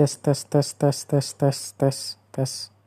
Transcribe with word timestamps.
tes 0.00 0.16
tes 0.16 0.44
tes 0.44 0.72
tes 0.72 1.04
tes 1.04 1.32
tes 1.34 1.74
tes 1.76 2.16
tes. 2.32 2.70